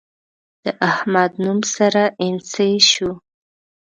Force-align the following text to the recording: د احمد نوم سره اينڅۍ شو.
د 0.63 0.65
احمد 0.91 1.31
نوم 1.43 1.59
سره 1.75 2.03
اينڅۍ 2.21 2.73
شو. 2.91 3.11